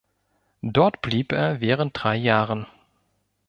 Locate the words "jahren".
2.15-2.65